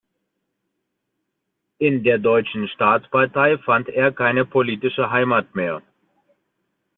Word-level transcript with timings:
In 1.77 2.03
der 2.03 2.17
Deutschen 2.17 2.67
Staatspartei 2.69 3.59
fand 3.59 3.87
er 3.87 4.11
keine 4.11 4.45
politische 4.45 5.11
Heimat 5.11 5.53
mehr. 5.53 5.83